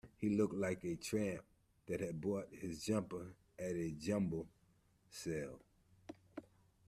[0.17, 1.43] He looked like a tramp
[1.85, 4.47] that had bought his jumper at a jumble
[5.11, 5.59] sale